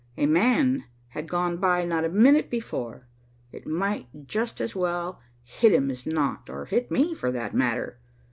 [0.17, 3.05] A man had gone by not a minute before.
[3.51, 7.99] It might just as well hit him as not, or hit me, for that matter.